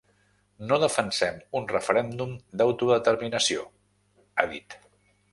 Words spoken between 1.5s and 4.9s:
un referèndum d’autodeterminació”, ha dit.